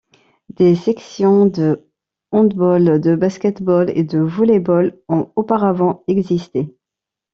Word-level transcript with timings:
Des 0.55 0.73
sections 0.75 1.45
de 1.45 1.87
handball, 2.31 2.99
de 2.99 3.15
basket-ball 3.15 3.91
et 3.95 4.03
de 4.03 4.17
volley-ball 4.17 4.99
ont 5.09 5.31
auparavant 5.35 6.03
existé. 6.07 6.75